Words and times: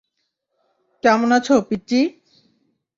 কেমন 1.03 1.29
আছো, 1.37 1.55
পিচ্চি? 1.69 1.99